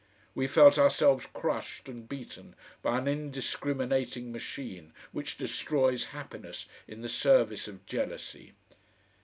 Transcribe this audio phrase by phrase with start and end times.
[0.33, 7.07] We felt ourselves crushed and beaten by an indiscriminating machine which destroys happiness in the
[7.07, 8.53] service of jealousy.